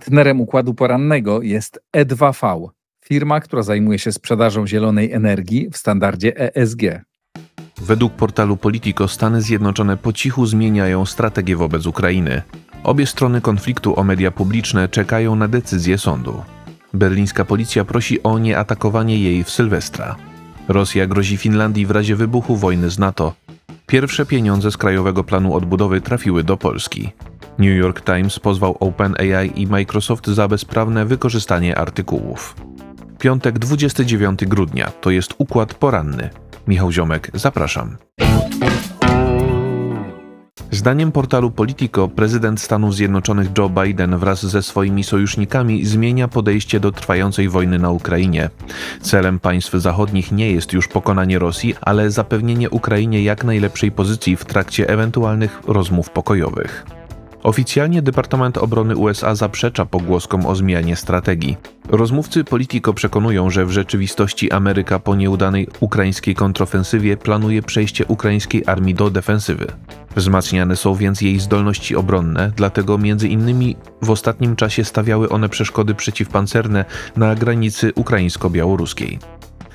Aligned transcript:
Partnerem 0.00 0.40
układu 0.40 0.74
porannego 0.74 1.42
jest 1.42 1.80
E2V, 1.96 2.68
firma, 3.04 3.40
która 3.40 3.62
zajmuje 3.62 3.98
się 3.98 4.12
sprzedażą 4.12 4.66
zielonej 4.66 5.12
energii 5.12 5.68
w 5.72 5.76
standardzie 5.76 6.56
ESG. 6.56 6.82
Według 7.80 8.12
portalu 8.12 8.56
Politico 8.56 9.08
Stany 9.08 9.42
Zjednoczone 9.42 9.96
po 9.96 10.12
cichu 10.12 10.46
zmieniają 10.46 11.06
strategię 11.06 11.56
wobec 11.56 11.86
Ukrainy. 11.86 12.42
Obie 12.84 13.06
strony 13.06 13.40
konfliktu 13.40 14.00
o 14.00 14.04
media 14.04 14.30
publiczne 14.30 14.88
czekają 14.88 15.36
na 15.36 15.48
decyzję 15.48 15.98
sądu. 15.98 16.42
Berlińska 16.94 17.44
policja 17.44 17.84
prosi 17.84 18.22
o 18.22 18.38
nieatakowanie 18.38 19.18
jej 19.18 19.44
w 19.44 19.50
Sylwestra. 19.50 20.16
Rosja 20.68 21.06
grozi 21.06 21.36
Finlandii 21.36 21.86
w 21.86 21.90
razie 21.90 22.16
wybuchu 22.16 22.56
wojny 22.56 22.90
z 22.90 22.98
NATO. 22.98 23.34
Pierwsze 23.86 24.26
pieniądze 24.26 24.70
z 24.70 24.76
Krajowego 24.76 25.24
Planu 25.24 25.54
Odbudowy 25.54 26.00
trafiły 26.00 26.44
do 26.44 26.56
Polski. 26.56 27.12
New 27.60 27.76
York 27.76 28.00
Times 28.00 28.38
pozwał 28.38 28.76
OpenAI 28.80 29.52
i 29.54 29.66
Microsoft 29.66 30.26
za 30.26 30.48
bezprawne 30.48 31.06
wykorzystanie 31.06 31.78
artykułów. 31.78 32.56
Piątek 33.18 33.58
29 33.58 34.46
grudnia 34.46 34.90
to 35.00 35.10
jest 35.10 35.34
układ 35.38 35.74
poranny. 35.74 36.30
Michał 36.68 36.92
Ziomek, 36.92 37.30
zapraszam. 37.34 37.96
Zdaniem 40.70 41.12
portalu 41.12 41.50
Politico 41.50 42.08
prezydent 42.08 42.60
Stanów 42.60 42.94
Zjednoczonych 42.94 43.48
Joe 43.58 43.68
Biden 43.68 44.18
wraz 44.18 44.46
ze 44.46 44.62
swoimi 44.62 45.04
sojusznikami 45.04 45.84
zmienia 45.84 46.28
podejście 46.28 46.80
do 46.80 46.92
trwającej 46.92 47.48
wojny 47.48 47.78
na 47.78 47.90
Ukrainie. 47.90 48.50
Celem 49.00 49.38
państw 49.38 49.72
zachodnich 49.72 50.32
nie 50.32 50.52
jest 50.52 50.72
już 50.72 50.88
pokonanie 50.88 51.38
Rosji, 51.38 51.74
ale 51.80 52.10
zapewnienie 52.10 52.70
Ukrainie 52.70 53.22
jak 53.22 53.44
najlepszej 53.44 53.92
pozycji 53.92 54.36
w 54.36 54.44
trakcie 54.44 54.88
ewentualnych 54.88 55.60
rozmów 55.66 56.10
pokojowych. 56.10 56.99
Oficjalnie 57.42 58.02
Departament 58.02 58.58
Obrony 58.58 58.96
USA 58.96 59.34
zaprzecza 59.34 59.86
pogłoskom 59.86 60.46
o 60.46 60.54
zmianie 60.54 60.96
strategii. 60.96 61.56
Rozmówcy 61.88 62.44
Politico 62.44 62.94
przekonują, 62.94 63.50
że 63.50 63.66
w 63.66 63.70
rzeczywistości 63.70 64.52
Ameryka 64.52 64.98
po 64.98 65.14
nieudanej 65.14 65.68
ukraińskiej 65.80 66.34
kontrofensywie 66.34 67.16
planuje 67.16 67.62
przejście 67.62 68.06
ukraińskiej 68.06 68.62
armii 68.66 68.94
do 68.94 69.10
defensywy. 69.10 69.66
Wzmacniane 70.16 70.76
są 70.76 70.94
więc 70.94 71.20
jej 71.20 71.40
zdolności 71.40 71.96
obronne, 71.96 72.52
dlatego 72.56 72.98
między 72.98 73.28
innymi 73.28 73.76
w 74.02 74.10
ostatnim 74.10 74.56
czasie 74.56 74.84
stawiały 74.84 75.28
one 75.28 75.48
przeszkody 75.48 75.94
przeciwpancerne 75.94 76.84
na 77.16 77.34
granicy 77.34 77.92
ukraińsko-białoruskiej. 77.94 79.18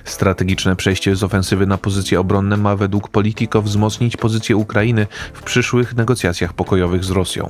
Strategiczne 0.06 0.75
przejście 0.75 1.16
z 1.16 1.23
ofensywy 1.23 1.66
na 1.66 1.78
pozycje 1.78 2.20
obronne 2.20 2.58
ma 2.58 2.75
według 2.75 3.09
Politico 3.09 3.61
wzmocnić 3.61 4.17
pozycję 4.17 4.58
Ukrainy 4.58 5.08
w 5.34 5.44
przyszłych 5.44 5.95
negocjacjach 5.95 6.53
pokojowych 6.53 7.03
z 7.03 7.09
Rosją. 7.09 7.50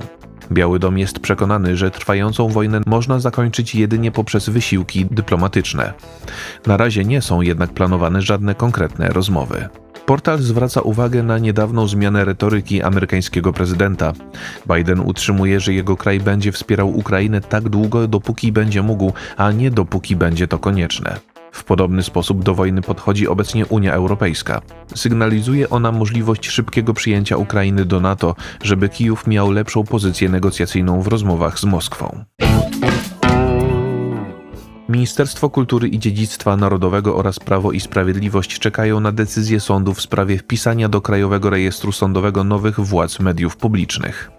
Biały 0.52 0.78
Dom 0.78 0.98
jest 0.98 1.18
przekonany, 1.18 1.76
że 1.76 1.90
trwającą 1.90 2.48
wojnę 2.48 2.80
można 2.86 3.20
zakończyć 3.20 3.74
jedynie 3.74 4.12
poprzez 4.12 4.48
wysiłki 4.48 5.06
dyplomatyczne. 5.10 5.92
Na 6.66 6.76
razie 6.76 7.04
nie 7.04 7.22
są 7.22 7.40
jednak 7.40 7.72
planowane 7.72 8.22
żadne 8.22 8.54
konkretne 8.54 9.08
rozmowy. 9.08 9.68
Portal 10.06 10.38
zwraca 10.38 10.80
uwagę 10.80 11.22
na 11.22 11.38
niedawną 11.38 11.88
zmianę 11.88 12.24
retoryki 12.24 12.82
amerykańskiego 12.82 13.52
prezydenta. 13.52 14.12
Biden 14.74 15.00
utrzymuje, 15.00 15.60
że 15.60 15.74
jego 15.74 15.96
kraj 15.96 16.20
będzie 16.20 16.52
wspierał 16.52 16.98
Ukrainę 16.98 17.40
tak 17.40 17.68
długo, 17.68 18.08
dopóki 18.08 18.52
będzie 18.52 18.82
mógł, 18.82 19.12
a 19.36 19.52
nie 19.52 19.70
dopóki 19.70 20.16
będzie 20.16 20.48
to 20.48 20.58
konieczne. 20.58 21.35
W 21.56 21.64
podobny 21.64 22.02
sposób 22.02 22.44
do 22.44 22.54
wojny 22.54 22.82
podchodzi 22.82 23.28
obecnie 23.28 23.66
Unia 23.66 23.92
Europejska. 23.92 24.62
Sygnalizuje 24.94 25.70
ona 25.70 25.92
możliwość 25.92 26.48
szybkiego 26.48 26.94
przyjęcia 26.94 27.36
Ukrainy 27.36 27.84
do 27.84 28.00
NATO, 28.00 28.34
żeby 28.62 28.88
Kijów 28.88 29.26
miał 29.26 29.50
lepszą 29.50 29.84
pozycję 29.84 30.28
negocjacyjną 30.28 31.02
w 31.02 31.06
rozmowach 31.06 31.58
z 31.58 31.64
Moskwą. 31.64 32.24
Ministerstwo 34.88 35.50
Kultury 35.50 35.88
i 35.88 35.98
Dziedzictwa 35.98 36.56
Narodowego 36.56 37.16
oraz 37.16 37.38
Prawo 37.38 37.72
i 37.72 37.80
Sprawiedliwość 37.80 38.58
czekają 38.58 39.00
na 39.00 39.12
decyzję 39.12 39.60
sądu 39.60 39.94
w 39.94 40.00
sprawie 40.00 40.38
wpisania 40.38 40.88
do 40.88 41.00
Krajowego 41.00 41.50
Rejestru 41.50 41.92
Sądowego 41.92 42.44
nowych 42.44 42.80
władz 42.80 43.20
mediów 43.20 43.56
publicznych. 43.56 44.30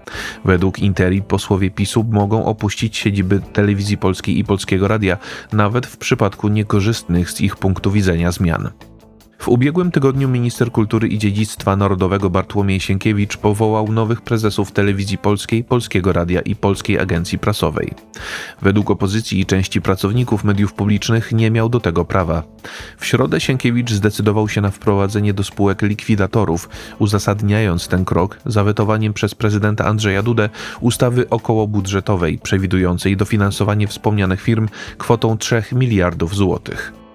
Według 0.46 0.80
Interi 0.80 1.22
posłowie 1.22 1.72
PiSu 1.72 2.06
mogą 2.12 2.46
opuścić 2.46 2.98
siedziby 2.98 3.42
Telewizji 3.54 3.98
Polskiej 3.98 4.40
i 4.40 4.44
Polskiego 4.44 4.88
Radia, 4.88 5.18
nawet 5.54 5.86
w 5.86 5.98
przypadku 5.98 6.48
niekorzystnych 6.48 7.32
z 7.32 7.42
ich 7.42 7.56
punktu 7.56 7.92
widzenia 7.92 8.32
zmian. 8.32 8.70
W 9.40 9.48
ubiegłym 9.48 9.92
tygodniu 9.92 10.30
minister 10.30 10.72
kultury 10.72 11.08
i 11.08 11.18
dziedzictwa 11.18 11.76
narodowego 11.76 12.30
Bartłomiej 12.30 12.80
Sienkiewicz 12.80 13.38
powołał 13.38 13.92
nowych 13.92 14.22
prezesów 14.22 14.72
telewizji 14.72 15.18
polskiej, 15.18 15.64
Polskiego 15.64 16.14
Radia 16.14 16.42
i 16.42 16.56
Polskiej 16.56 17.00
Agencji 17.00 17.40
Prasowej. 17.40 17.94
Według 18.62 18.92
opozycji 18.92 19.40
i 19.40 19.46
części 19.46 19.82
pracowników 19.82 20.44
mediów 20.44 20.74
publicznych 20.74 21.32
nie 21.32 21.52
miał 21.52 21.70
do 21.70 21.80
tego 21.80 22.06
prawa. 22.06 22.44
W 22.98 23.06
środę 23.06 23.40
Sienkiewicz 23.40 23.92
zdecydował 23.92 24.50
się 24.50 24.62
na 24.62 24.72
wprowadzenie 24.72 25.34
do 25.34 25.44
spółek 25.44 25.82
likwidatorów, 25.82 26.70
uzasadniając 27.00 27.88
ten 27.88 28.06
krok 28.06 28.40
zawetowaniem 28.46 29.14
przez 29.14 29.36
prezydenta 29.36 29.86
Andrzeja 29.86 30.24
Dudę 30.24 30.50
ustawy 30.82 31.30
okołobudżetowej 31.30 32.40
przewidującej 32.44 33.18
dofinansowanie 33.18 33.88
wspomnianych 33.88 34.42
firm 34.42 34.68
kwotą 34.98 35.38
3 35.38 35.64
miliardów 35.72 36.36
złotych. 36.36 37.07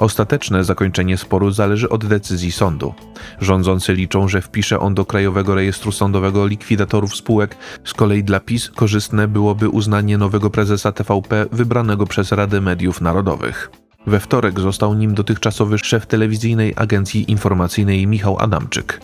Ostateczne 0.00 0.64
zakończenie 0.64 1.16
sporu 1.16 1.50
zależy 1.50 1.88
od 1.88 2.06
decyzji 2.06 2.52
sądu. 2.52 2.94
Rządzący 3.40 3.92
liczą, 3.94 4.28
że 4.28 4.42
wpisze 4.42 4.80
on 4.80 4.94
do 4.94 5.04
Krajowego 5.04 5.54
Rejestru 5.54 5.92
Sądowego 5.92 6.46
likwidatorów 6.46 7.16
spółek. 7.16 7.56
Z 7.84 7.94
kolei 7.94 8.24
dla 8.24 8.40
PiS 8.40 8.70
korzystne 8.70 9.28
byłoby 9.28 9.68
uznanie 9.68 10.18
nowego 10.18 10.50
prezesa 10.50 10.92
TVP 10.92 11.46
wybranego 11.52 12.06
przez 12.06 12.32
Radę 12.32 12.60
Mediów 12.60 13.00
Narodowych. 13.00 13.70
We 14.06 14.20
wtorek 14.20 14.60
został 14.60 14.94
nim 14.94 15.14
dotychczasowy 15.14 15.78
szef 15.78 16.06
telewizyjnej 16.06 16.74
agencji 16.76 17.30
informacyjnej 17.30 18.06
Michał 18.06 18.38
Adamczyk. 18.38 19.00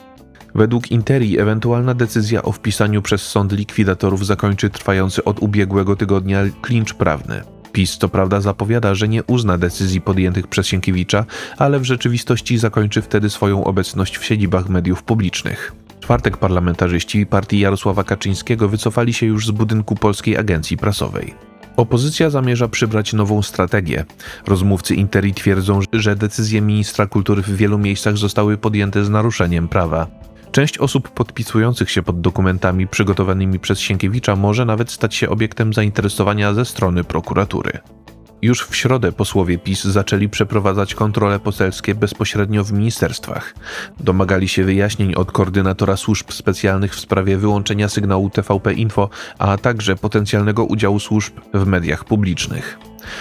Według 0.55 0.91
Interi 0.91 1.39
ewentualna 1.39 1.95
decyzja 1.95 2.43
o 2.43 2.53
wpisaniu 2.53 3.03
przez 3.03 3.23
sąd 3.23 3.53
likwidatorów 3.53 4.27
zakończy 4.27 4.71
trwający 4.71 5.25
od 5.25 5.43
ubiegłego 5.43 5.97
tygodnia 5.97 6.43
klincz 6.63 6.95
prawny. 6.95 7.56
PiS 7.77 7.99
co 7.99 8.09
prawda 8.09 8.41
zapowiada, 8.41 8.95
że 8.95 9.09
nie 9.09 9.25
uzna 9.25 9.59
decyzji 9.59 10.01
podjętych 10.01 10.47
przez 10.47 10.67
Sienkiewicza, 10.67 11.25
ale 11.59 11.81
w 11.81 11.85
rzeczywistości 11.85 12.59
zakończy 12.59 13.03
wtedy 13.03 13.31
swoją 13.31 13.65
obecność 13.65 14.19
w 14.19 14.25
siedzibach 14.25 14.69
mediów 14.69 15.03
publicznych. 15.03 15.73
W 15.97 16.01
czwartek 16.01 16.37
parlamentarzyści 16.37 17.27
partii 17.27 17.59
Jarosława 17.59 18.05
Kaczyńskiego 18.05 18.69
wycofali 18.69 19.13
się 19.13 19.27
już 19.27 19.47
z 19.47 19.51
budynku 19.51 19.95
Polskiej 19.97 20.37
Agencji 20.37 20.77
Prasowej. 20.77 21.35
Opozycja 21.77 22.31
zamierza 22.31 22.69
przybrać 22.69 23.13
nową 23.13 23.43
strategię. 23.43 24.05
Rozmówcy 24.47 24.95
Interi 24.95 25.35
twierdzą, 25.35 25.81
że 25.93 26.17
decyzje 26.17 26.61
ministra 26.61 27.07
kultury 27.07 27.43
w 27.43 27.57
wielu 27.57 27.79
miejscach 27.79 28.17
zostały 28.17 28.57
podjęte 28.57 29.05
z 29.05 29.11
naruszeniem 29.11 29.69
prawa. 29.69 30.07
Część 30.57 30.79
osób 30.79 31.11
podpisujących 31.11 31.91
się 31.91 32.03
pod 32.03 32.21
dokumentami 32.21 32.87
przygotowanymi 32.87 33.59
przez 33.59 33.81
Sienkiewicza 33.81 34.37
może 34.37 34.65
nawet 34.65 34.91
stać 34.91 35.15
się 35.15 35.29
obiektem 35.29 35.73
zainteresowania 35.73 36.55
ze 36.55 36.65
strony 36.65 37.05
prokuratury. 37.05 37.79
Już 38.43 38.63
w 38.63 38.77
środę 38.77 39.13
posłowie 39.13 39.59
PiS 39.59 39.85
zaczęli 39.85 40.29
przeprowadzać 40.29 40.95
kontrole 40.95 41.41
poselskie 41.41 41.95
bezpośrednio 41.95 42.65
w 42.65 42.73
ministerstwach. 42.73 43.55
Domagali 44.01 44.49
się 44.49 44.65
wyjaśnień 44.65 45.15
od 45.15 45.33
koordynatora 45.33 45.97
służb 45.97 46.33
specjalnych 46.33 46.95
w 46.95 47.01
sprawie 47.01 47.37
wyłączenia 47.37 47.89
sygnału 47.89 48.31
TVP 48.31 48.73
Info, 48.73 49.09
a 49.39 49.59
także 49.59 49.97
potencjalnego 49.97 50.65
udziału 50.65 51.01
służb 51.01 51.35
w 51.55 51.67
mediach 51.67 52.05
publicznych. 52.05 52.79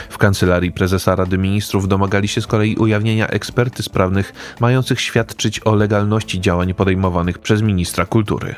W 0.10 0.18
kancelarii 0.18 0.72
prezesa 0.72 1.16
Rady 1.16 1.38
Ministrów 1.38 1.88
domagali 1.88 2.28
się 2.28 2.42
z 2.42 2.48
kolei 2.48 2.76
ujawnienia 2.76 3.28
ekspertyz 3.28 3.90
prawnych 3.90 4.34
mających 4.60 5.02
świadczyć 5.02 5.62
o 5.66 5.76
legalności 5.76 6.42
działań 6.42 6.74
podejmowanych 6.74 7.40
przez 7.40 7.62
ministra 7.62 8.06
kultury. 8.06 8.56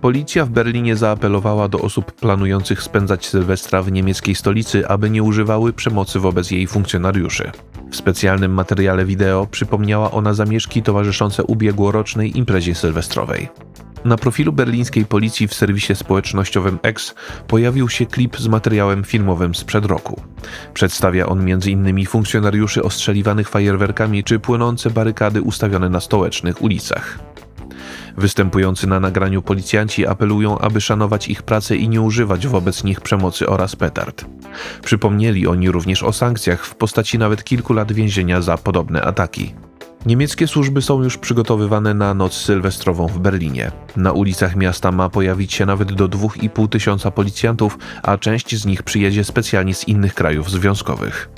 Policja 0.00 0.44
w 0.44 0.50
Berlinie 0.50 0.96
zaapelowała 0.96 1.68
do 1.68 1.78
osób 1.78 2.12
planujących 2.12 2.82
spędzać 2.82 3.26
Sylwestra 3.26 3.82
w 3.82 3.92
niemieckiej 3.92 4.34
stolicy, 4.34 4.88
aby 4.88 5.10
nie 5.10 5.22
używały 5.22 5.72
przemocy 5.72 6.20
wobec 6.20 6.50
jej 6.50 6.66
funkcjonariuszy. 6.66 7.50
W 7.90 7.96
specjalnym 7.96 8.52
materiale 8.54 9.04
wideo 9.04 9.46
przypomniała 9.46 10.10
ona 10.10 10.34
zamieszki 10.34 10.82
towarzyszące 10.82 11.44
ubiegłorocznej 11.44 12.38
imprezie 12.38 12.74
sylwestrowej. 12.74 13.48
Na 14.04 14.16
profilu 14.16 14.52
berlińskiej 14.52 15.04
policji 15.06 15.48
w 15.48 15.54
serwisie 15.54 15.94
społecznościowym 15.94 16.78
X 16.82 17.14
pojawił 17.46 17.88
się 17.88 18.06
klip 18.06 18.36
z 18.36 18.48
materiałem 18.48 19.04
filmowym 19.04 19.54
sprzed 19.54 19.84
roku. 19.84 20.22
Przedstawia 20.74 21.26
on 21.26 21.50
m.in. 21.50 22.06
funkcjonariuszy 22.06 22.82
ostrzeliwanych 22.82 23.48
fajerwerkami 23.48 24.24
czy 24.24 24.38
płynące 24.38 24.90
barykady 24.90 25.42
ustawione 25.42 25.88
na 25.88 26.00
stołecznych 26.00 26.62
ulicach. 26.62 27.18
Występujący 28.18 28.86
na 28.86 29.00
nagraniu 29.00 29.42
policjanci 29.42 30.06
apelują, 30.06 30.58
aby 30.58 30.80
szanować 30.80 31.28
ich 31.28 31.42
pracę 31.42 31.76
i 31.76 31.88
nie 31.88 32.00
używać 32.00 32.46
wobec 32.46 32.84
nich 32.84 33.00
przemocy 33.00 33.48
oraz 33.48 33.76
petard. 33.76 34.24
Przypomnieli 34.84 35.46
oni 35.46 35.70
również 35.70 36.02
o 36.02 36.12
sankcjach 36.12 36.66
w 36.66 36.74
postaci 36.74 37.18
nawet 37.18 37.44
kilku 37.44 37.72
lat 37.72 37.92
więzienia 37.92 38.40
za 38.42 38.56
podobne 38.56 39.02
ataki. 39.02 39.54
Niemieckie 40.06 40.46
służby 40.46 40.82
są 40.82 41.02
już 41.02 41.18
przygotowywane 41.18 41.94
na 41.94 42.14
noc 42.14 42.34
sylwestrową 42.34 43.06
w 43.06 43.18
Berlinie. 43.18 43.72
Na 43.96 44.12
ulicach 44.12 44.56
miasta 44.56 44.92
ma 44.92 45.10
pojawić 45.10 45.52
się 45.52 45.66
nawet 45.66 45.92
do 45.92 46.08
2,5 46.08 46.68
tysiąca 46.68 47.10
policjantów, 47.10 47.78
a 48.02 48.18
część 48.18 48.56
z 48.56 48.66
nich 48.66 48.82
przyjedzie 48.82 49.24
specjalnie 49.24 49.74
z 49.74 49.88
innych 49.88 50.14
krajów 50.14 50.50
związkowych. 50.50 51.28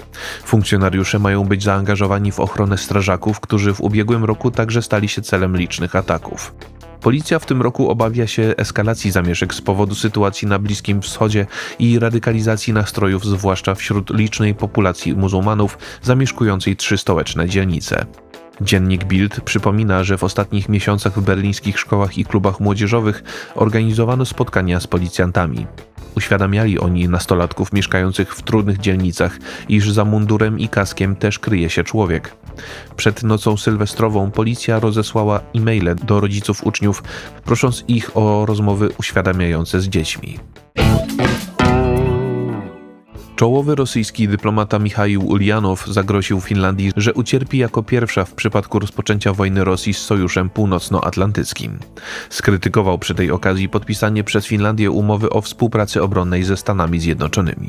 Funkcjonariusze 0.44 1.18
mają 1.18 1.44
być 1.44 1.62
zaangażowani 1.62 2.32
w 2.32 2.40
ochronę 2.40 2.78
strażaków, 2.78 3.40
którzy 3.40 3.74
w 3.74 3.80
ubiegłym 3.80 4.24
roku 4.24 4.50
także 4.50 4.82
stali 4.82 5.08
się 5.08 5.22
celem 5.22 5.56
licznych 5.56 5.96
ataków. 5.96 6.54
Policja 7.00 7.38
w 7.38 7.46
tym 7.46 7.62
roku 7.62 7.90
obawia 7.90 8.26
się 8.26 8.54
eskalacji 8.56 9.10
zamieszek 9.10 9.54
z 9.54 9.60
powodu 9.60 9.94
sytuacji 9.94 10.48
na 10.48 10.58
Bliskim 10.58 11.02
Wschodzie 11.02 11.46
i 11.78 11.98
radykalizacji 11.98 12.72
nastrojów, 12.72 13.24
zwłaszcza 13.24 13.74
wśród 13.74 14.10
licznej 14.10 14.54
populacji 14.54 15.16
muzułmanów 15.16 15.78
zamieszkującej 16.02 16.76
trzy 16.76 16.98
stołeczne 16.98 17.48
dzielnice. 17.48 18.06
Dziennik 18.60 19.04
Bild 19.04 19.40
przypomina, 19.40 20.04
że 20.04 20.18
w 20.18 20.24
ostatnich 20.24 20.68
miesiącach 20.68 21.20
w 21.20 21.22
berlińskich 21.22 21.78
szkołach 21.78 22.18
i 22.18 22.24
klubach 22.24 22.60
młodzieżowych 22.60 23.22
organizowano 23.54 24.24
spotkania 24.24 24.80
z 24.80 24.86
policjantami. 24.86 25.66
Uświadamiali 26.16 26.78
oni 26.78 27.08
nastolatków 27.08 27.72
mieszkających 27.72 28.34
w 28.34 28.42
trudnych 28.42 28.78
dzielnicach, 28.78 29.38
iż 29.68 29.92
za 29.92 30.04
mundurem 30.04 30.58
i 30.58 30.68
kaskiem 30.68 31.16
też 31.16 31.38
kryje 31.38 31.70
się 31.70 31.84
człowiek. 31.84 32.36
Przed 32.96 33.22
nocą 33.22 33.56
sylwestrową 33.56 34.30
policja 34.30 34.80
rozesłała 34.80 35.40
e-maile 35.54 35.94
do 35.94 36.20
rodziców 36.20 36.64
uczniów, 36.64 37.02
prosząc 37.44 37.84
ich 37.88 38.16
o 38.16 38.46
rozmowy 38.46 38.88
uświadamiające 38.98 39.80
z 39.80 39.88
dziećmi. 39.88 40.38
Czołowy 43.40 43.74
rosyjski 43.74 44.28
dyplomata 44.28 44.78
Michał 44.78 45.08
Ulianow 45.26 45.86
zagroził 45.86 46.40
Finlandii, 46.40 46.92
że 46.96 47.14
ucierpi 47.14 47.58
jako 47.58 47.82
pierwsza 47.82 48.24
w 48.24 48.34
przypadku 48.34 48.78
rozpoczęcia 48.78 49.32
wojny 49.32 49.64
Rosji 49.64 49.94
z 49.94 49.98
Sojuszem 49.98 50.50
Północnoatlantyckim. 50.50 51.78
Skrytykował 52.30 52.98
przy 52.98 53.14
tej 53.14 53.30
okazji 53.30 53.68
podpisanie 53.68 54.24
przez 54.24 54.46
Finlandię 54.46 54.90
umowy 54.90 55.30
o 55.30 55.40
współpracy 55.40 56.02
obronnej 56.02 56.44
ze 56.44 56.56
Stanami 56.56 57.00
Zjednoczonymi. 57.00 57.68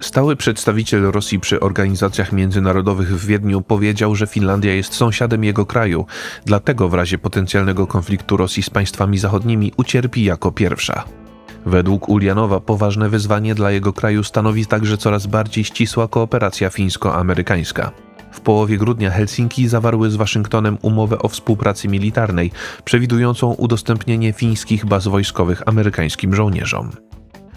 Stały 0.00 0.36
przedstawiciel 0.36 1.02
Rosji 1.02 1.40
przy 1.40 1.60
organizacjach 1.60 2.32
międzynarodowych 2.32 3.20
w 3.20 3.26
Wiedniu 3.26 3.60
powiedział, 3.60 4.14
że 4.14 4.26
Finlandia 4.26 4.74
jest 4.74 4.94
sąsiadem 4.94 5.44
jego 5.44 5.66
kraju, 5.66 6.06
dlatego 6.44 6.88
w 6.88 6.94
razie 6.94 7.18
potencjalnego 7.18 7.86
konfliktu 7.86 8.36
Rosji 8.36 8.62
z 8.62 8.70
państwami 8.70 9.18
zachodnimi 9.18 9.72
ucierpi 9.76 10.24
jako 10.24 10.52
pierwsza. 10.52 11.21
Według 11.66 12.08
Ulianowa 12.08 12.60
poważne 12.60 13.08
wyzwanie 13.08 13.54
dla 13.54 13.70
jego 13.70 13.92
kraju 13.92 14.24
stanowi 14.24 14.66
także 14.66 14.98
coraz 14.98 15.26
bardziej 15.26 15.64
ścisła 15.64 16.08
kooperacja 16.08 16.70
fińsko-amerykańska. 16.70 17.90
W 18.32 18.40
połowie 18.40 18.78
grudnia 18.78 19.10
Helsinki 19.10 19.68
zawarły 19.68 20.10
z 20.10 20.16
Waszyngtonem 20.16 20.78
umowę 20.82 21.18
o 21.18 21.28
współpracy 21.28 21.88
militarnej, 21.88 22.50
przewidującą 22.84 23.52
udostępnienie 23.52 24.32
fińskich 24.32 24.86
baz 24.86 25.06
wojskowych 25.08 25.68
amerykańskim 25.68 26.34
żołnierzom. 26.34 26.90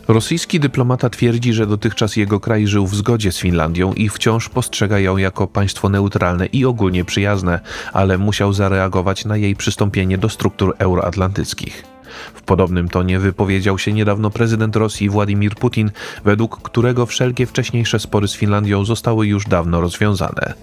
Rosyjski 0.07 0.59
dyplomata 0.59 1.09
twierdzi, 1.09 1.53
że 1.53 1.67
dotychczas 1.67 2.15
jego 2.15 2.39
kraj 2.39 2.67
żył 2.67 2.87
w 2.87 2.95
zgodzie 2.95 3.31
z 3.31 3.37
Finlandią 3.37 3.93
i 3.93 4.09
wciąż 4.09 4.49
postrzega 4.49 4.99
ją 4.99 5.17
jako 5.17 5.47
państwo 5.47 5.89
neutralne 5.89 6.45
i 6.45 6.65
ogólnie 6.65 7.05
przyjazne, 7.05 7.59
ale 7.93 8.17
musiał 8.17 8.53
zareagować 8.53 9.25
na 9.25 9.37
jej 9.37 9.55
przystąpienie 9.55 10.17
do 10.17 10.29
struktur 10.29 10.75
euroatlantyckich. 10.79 11.94
W 12.33 12.41
podobnym 12.41 12.89
tonie 12.89 13.19
wypowiedział 13.19 13.77
się 13.77 13.93
niedawno 13.93 14.29
prezydent 14.29 14.75
Rosji 14.75 15.09
Władimir 15.09 15.55
Putin, 15.55 15.91
według 16.25 16.61
którego 16.61 17.05
wszelkie 17.05 17.45
wcześniejsze 17.45 17.99
spory 17.99 18.27
z 18.27 18.35
Finlandią 18.35 18.85
zostały 18.85 19.27
już 19.27 19.45
dawno 19.45 19.81
rozwiązane. 19.81 20.53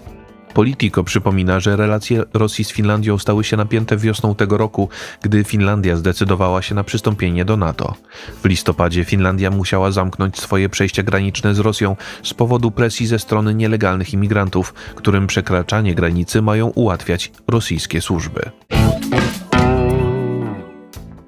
Politico 0.53 1.03
przypomina, 1.03 1.59
że 1.59 1.75
relacje 1.75 2.23
Rosji 2.33 2.65
z 2.65 2.71
Finlandią 2.71 3.17
stały 3.17 3.43
się 3.43 3.57
napięte 3.57 3.97
wiosną 3.97 4.35
tego 4.35 4.57
roku, 4.57 4.89
gdy 5.21 5.43
Finlandia 5.43 5.95
zdecydowała 5.95 6.61
się 6.61 6.75
na 6.75 6.83
przystąpienie 6.83 7.45
do 7.45 7.57
NATO. 7.57 7.95
W 8.43 8.45
listopadzie 8.45 9.05
Finlandia 9.05 9.51
musiała 9.51 9.91
zamknąć 9.91 10.39
swoje 10.39 10.69
przejścia 10.69 11.03
graniczne 11.03 11.55
z 11.55 11.59
Rosją 11.59 11.95
z 12.23 12.33
powodu 12.33 12.71
presji 12.71 13.07
ze 13.07 13.19
strony 13.19 13.55
nielegalnych 13.55 14.13
imigrantów, 14.13 14.73
którym 14.73 15.27
przekraczanie 15.27 15.95
granicy 15.95 16.41
mają 16.41 16.67
ułatwiać 16.67 17.31
rosyjskie 17.47 18.01
służby. 18.01 18.51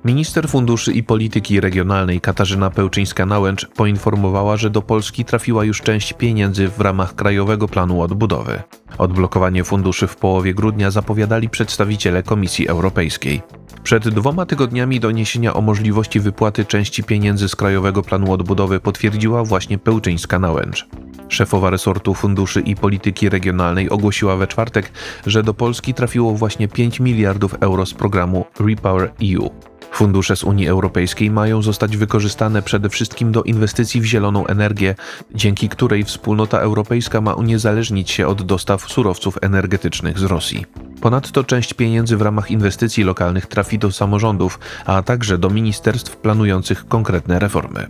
Minister 0.06 0.50
Funduszy 0.50 0.94
i 0.94 1.04
Polityki 1.04 1.62
Regionalnej 1.62 2.22
Katarzyna 2.22 2.70
Pełczyńska-Nałęcz 2.70 3.68
poinformowała, 3.76 4.58
że 4.58 4.70
do 4.70 4.82
Polski 4.82 5.26
trafiła 5.26 5.64
już 5.64 5.82
część 5.82 6.14
pieniędzy 6.14 6.68
w 6.68 6.80
ramach 6.80 7.16
Krajowego 7.16 7.68
Planu 7.68 8.02
Odbudowy. 8.02 8.64
Odblokowanie 8.98 9.64
funduszy 9.64 10.08
w 10.08 10.16
połowie 10.16 10.54
grudnia 10.54 10.92
zapowiadali 10.92 11.50
przedstawiciele 11.50 12.24
Komisji 12.24 12.68
Europejskiej. 12.68 13.42
Przed 13.84 14.10
dwoma 14.10 14.46
tygodniami 14.46 15.00
doniesienia 15.00 15.54
o 15.54 15.62
możliwości 15.62 16.20
wypłaty 16.20 16.66
części 16.66 17.04
pieniędzy 17.04 17.50
z 17.50 17.56
Krajowego 17.56 18.02
Planu 18.02 18.32
Odbudowy 18.34 18.80
potwierdziła 18.80 19.44
właśnie 19.44 19.78
Pełczyńska-Nałęcz. 19.78 20.88
Szefowa 21.30 21.70
resortu 21.70 22.14
funduszy 22.14 22.62
i 22.62 22.76
polityki 22.76 23.30
regionalnej 23.30 23.90
ogłosiła 23.90 24.36
we 24.36 24.48
czwartek, 24.48 24.92
że 25.26 25.44
do 25.44 25.54
Polski 25.54 25.94
trafiło 25.94 26.34
właśnie 26.34 26.68
5 26.68 27.00
miliardów 27.00 27.54
euro 27.54 27.86
z 27.86 27.94
programu 27.94 28.46
Repower 28.60 29.12
EU. 29.22 29.50
Fundusze 29.96 30.36
z 30.36 30.44
Unii 30.44 30.68
Europejskiej 30.68 31.32
mają 31.32 31.62
zostać 31.62 31.98
wykorzystane 31.98 32.62
przede 32.62 32.90
wszystkim 32.90 33.32
do 33.32 33.44
inwestycji 33.44 34.02
w 34.02 34.06
zieloną 34.06 34.48
energię, 34.48 34.96
dzięki 35.36 35.70
której 35.70 36.04
wspólnota 36.04 36.60
europejska 36.60 37.22
ma 37.22 37.34
uniezależnić 37.34 38.12
się 38.12 38.28
od 38.28 38.42
dostaw 38.42 38.92
surowców 38.92 39.38
energetycznych 39.42 40.20
z 40.20 40.24
Rosji. 40.24 40.66
Ponadto 41.02 41.44
część 41.44 41.74
pieniędzy 41.74 42.18
w 42.18 42.22
ramach 42.22 42.52
inwestycji 42.52 43.04
lokalnych 43.04 43.46
trafi 43.46 43.80
do 43.80 43.92
samorządów, 43.92 44.60
a 44.86 45.02
także 45.02 45.38
do 45.38 45.50
ministerstw 45.50 46.18
planujących 46.18 46.88
konkretne 46.88 47.40
reformy. 47.40 47.88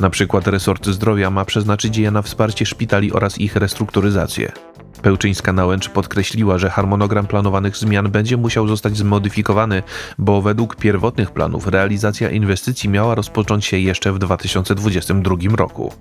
Na 0.00 0.10
przykład 0.10 0.46
resort 0.46 0.86
zdrowia 0.86 1.30
ma 1.30 1.44
przeznaczyć 1.44 1.96
je 1.96 2.10
na 2.10 2.22
wsparcie 2.22 2.66
szpitali 2.66 3.12
oraz 3.12 3.38
ich 3.38 3.56
restrukturyzację. 3.56 4.52
Pełczyńska-Nałęcz 5.02 5.88
podkreśliła, 5.88 6.58
że 6.58 6.70
harmonogram 6.70 7.26
planowanych 7.26 7.76
zmian 7.76 8.10
będzie 8.10 8.36
musiał 8.36 8.68
zostać 8.68 8.96
zmodyfikowany, 8.96 9.82
bo 10.18 10.42
według 10.42 10.76
pierwotnych 10.76 11.30
planów 11.30 11.66
realizacja 11.66 12.30
inwestycji 12.30 12.90
miała 12.90 13.14
rozpocząć 13.14 13.64
się 13.64 13.78
jeszcze 13.78 14.12
w 14.12 14.18
2022 14.18 15.36
roku. 15.56 15.92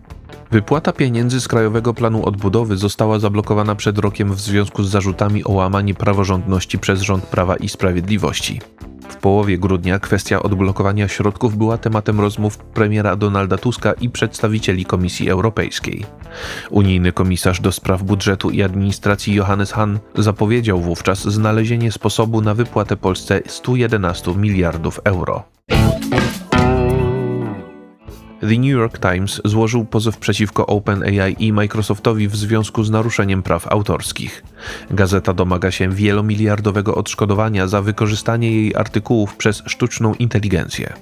Wypłata 0.51 0.91
pieniędzy 0.91 1.41
z 1.41 1.47
Krajowego 1.47 1.93
Planu 1.93 2.25
Odbudowy 2.25 2.77
została 2.77 3.19
zablokowana 3.19 3.75
przed 3.75 3.97
rokiem 3.97 4.33
w 4.33 4.41
związku 4.41 4.83
z 4.83 4.89
zarzutami 4.89 5.43
o 5.43 5.51
łamanie 5.51 5.93
praworządności 5.93 6.79
przez 6.79 7.01
rząd 7.01 7.25
Prawa 7.25 7.55
i 7.55 7.69
Sprawiedliwości. 7.69 8.59
W 9.09 9.15
połowie 9.15 9.57
grudnia 9.57 9.99
kwestia 9.99 10.43
odblokowania 10.43 11.07
środków 11.07 11.57
była 11.57 11.77
tematem 11.77 12.19
rozmów 12.19 12.57
premiera 12.57 13.15
Donalda 13.15 13.57
Tuska 13.57 13.93
i 13.93 14.09
przedstawicieli 14.09 14.85
Komisji 14.85 15.29
Europejskiej. 15.29 16.05
Unijny 16.69 17.11
komisarz 17.11 17.61
do 17.61 17.71
spraw 17.71 18.03
budżetu 18.03 18.49
i 18.49 18.63
administracji 18.63 19.35
Johannes 19.35 19.71
Hahn 19.71 19.97
zapowiedział 20.15 20.81
wówczas 20.81 21.19
znalezienie 21.19 21.91
sposobu 21.91 22.41
na 22.41 22.53
wypłatę 22.53 22.97
Polsce 22.97 23.41
111 23.47 24.35
miliardów 24.35 24.99
euro. 25.03 25.43
The 28.49 28.57
New 28.57 28.71
York 28.71 28.99
Times 28.99 29.41
złożył 29.45 29.85
pozew 29.85 30.17
przeciwko 30.17 30.65
OpenAI 30.65 31.35
i 31.39 31.53
Microsoftowi 31.53 32.27
w 32.27 32.35
związku 32.35 32.83
z 32.83 32.89
naruszeniem 32.89 33.43
praw 33.43 33.67
autorskich. 33.67 34.43
Gazeta 34.91 35.33
domaga 35.33 35.71
się 35.71 35.89
wielomiliardowego 35.89 36.95
odszkodowania 36.95 37.67
za 37.67 37.81
wykorzystanie 37.81 38.51
jej 38.51 38.75
artykułów 38.75 39.35
przez 39.35 39.63
sztuczną 39.65 40.13
inteligencję. 40.13 40.93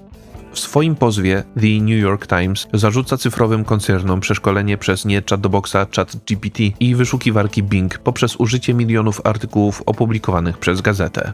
W 0.54 0.60
swoim 0.60 0.96
pozwie 0.96 1.44
The 1.56 1.84
New 1.84 2.02
York 2.02 2.28
Times 2.28 2.68
zarzuca 2.74 3.18
cyfrowym 3.18 3.66
koncernom 3.66 4.20
przeszkolenie 4.20 4.78
przez 4.78 5.06
nie 5.06 5.22
chatboxa 5.30 5.76
ChatGPT 5.96 6.60
i 6.80 6.96
wyszukiwarki 6.96 7.64
Bing 7.64 7.98
poprzez 7.98 8.36
użycie 8.36 8.74
milionów 8.74 9.22
artykułów 9.24 9.84
opublikowanych 9.86 10.58
przez 10.58 10.82
gazetę. 10.82 11.34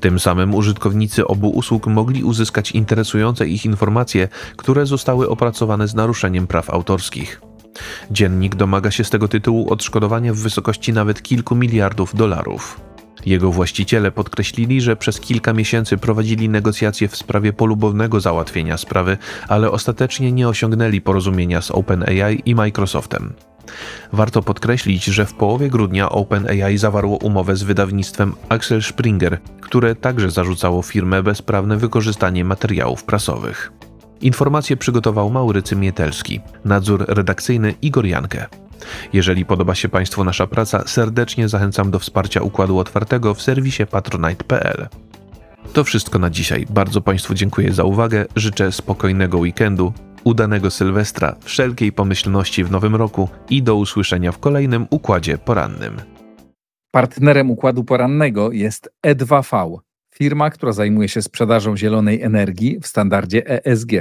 Tym 0.00 0.20
samym 0.20 0.54
użytkownicy 0.54 1.26
obu 1.26 1.50
usług 1.50 1.86
mogli 1.86 2.24
uzyskać 2.24 2.72
interesujące 2.72 3.48
ich 3.48 3.64
informacje, 3.64 4.28
które 4.56 4.86
zostały 4.86 5.28
opracowane 5.28 5.88
z 5.88 5.94
naruszeniem 5.94 6.46
praw 6.46 6.70
autorskich. 6.70 7.40
Dziennik 8.10 8.54
domaga 8.54 8.90
się 8.90 9.04
z 9.04 9.10
tego 9.10 9.28
tytułu 9.28 9.72
odszkodowania 9.72 10.34
w 10.34 10.36
wysokości 10.36 10.92
nawet 10.92 11.22
kilku 11.22 11.54
miliardów 11.54 12.14
dolarów. 12.14 12.80
Jego 13.26 13.52
właściciele 13.52 14.10
podkreślili, 14.10 14.80
że 14.80 14.96
przez 14.96 15.20
kilka 15.20 15.52
miesięcy 15.52 15.96
prowadzili 15.96 16.48
negocjacje 16.48 17.08
w 17.08 17.16
sprawie 17.16 17.52
polubownego 17.52 18.20
załatwienia 18.20 18.76
sprawy, 18.76 19.18
ale 19.48 19.70
ostatecznie 19.70 20.32
nie 20.32 20.48
osiągnęli 20.48 21.00
porozumienia 21.00 21.62
z 21.62 21.70
OpenAI 21.70 22.42
i 22.44 22.54
Microsoftem. 22.54 23.32
Warto 24.12 24.42
podkreślić, 24.42 25.04
że 25.04 25.26
w 25.26 25.34
połowie 25.34 25.68
grudnia 25.68 26.08
OpenAI 26.08 26.78
zawarło 26.78 27.16
umowę 27.16 27.56
z 27.56 27.62
wydawnictwem 27.62 28.32
Axel 28.48 28.82
Springer, 28.82 29.38
które 29.60 29.94
także 29.94 30.30
zarzucało 30.30 30.82
firmę 30.82 31.22
bezprawne 31.22 31.76
wykorzystanie 31.76 32.44
materiałów 32.44 33.04
prasowych. 33.04 33.72
Informacje 34.20 34.76
przygotował 34.76 35.30
Maurycy 35.30 35.76
Mietelski, 35.76 36.40
nadzór 36.64 37.04
redakcyjny 37.08 37.74
Igor 37.82 38.06
Jankę. 38.06 38.46
Jeżeli 39.12 39.44
podoba 39.44 39.74
się 39.74 39.88
Państwu 39.88 40.24
nasza 40.24 40.46
praca, 40.46 40.82
serdecznie 40.86 41.48
zachęcam 41.48 41.90
do 41.90 41.98
wsparcia 41.98 42.42
Układu 42.42 42.78
Otwartego 42.78 43.34
w 43.34 43.42
serwisie 43.42 43.86
patronite.pl. 43.86 44.88
To 45.72 45.84
wszystko 45.84 46.18
na 46.18 46.30
dzisiaj. 46.30 46.66
Bardzo 46.70 47.00
Państwu 47.00 47.34
dziękuję 47.34 47.72
za 47.72 47.84
uwagę. 47.84 48.26
Życzę 48.36 48.72
spokojnego 48.72 49.38
weekendu, 49.38 49.92
udanego 50.24 50.70
Sylwestra, 50.70 51.36
wszelkiej 51.40 51.92
pomyślności 51.92 52.64
w 52.64 52.70
nowym 52.70 52.96
roku 52.96 53.28
i 53.50 53.62
do 53.62 53.76
usłyszenia 53.76 54.32
w 54.32 54.38
kolejnym 54.38 54.86
układzie 54.90 55.38
porannym. 55.38 55.96
Partnerem 56.90 57.50
układu 57.50 57.84
porannego 57.84 58.52
jest 58.52 58.90
E2V, 59.06 59.78
firma, 60.14 60.50
która 60.50 60.72
zajmuje 60.72 61.08
się 61.08 61.22
sprzedażą 61.22 61.76
zielonej 61.76 62.22
energii 62.22 62.78
w 62.80 62.86
standardzie 62.86 63.64
ESG. 63.64 63.92